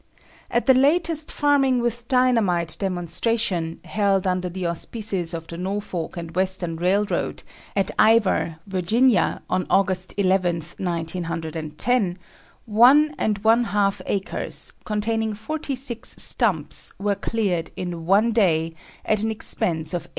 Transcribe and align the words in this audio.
At 0.49 0.65
the 0.65 0.73
latest 0.73 1.31
"Farming 1.31 1.79
with 1.79 2.07
Dynamite" 2.07 2.75
demonstration, 2.79 3.79
held 3.85 4.25
under 4.25 4.49
the 4.49 4.65
auspices 4.65 5.31
of 5.31 5.45
the 5.45 5.57
Norfolk 5.57 6.17
and 6.17 6.35
Western 6.35 6.75
Railroad, 6.75 7.43
at 7.75 7.91
Ivor, 7.99 8.55
Va., 8.65 9.41
on 9.47 9.67
August 9.69 10.15
11, 10.17 10.55
1910, 10.79 12.17
one 12.65 13.13
and 13.19 13.37
one 13.43 13.65
half 13.65 14.01
acres, 14.07 14.73
containing 14.85 15.35
forty 15.35 15.75
six 15.75 16.15
stumps 16.19 16.93
were 16.97 17.13
cleared 17.13 17.69
in 17.75 18.07
one 18.07 18.31
day, 18.31 18.73
at 19.05 19.21
an 19.21 19.29
expense 19.29 19.93
of 19.93 20.09
$18. 20.09 20.09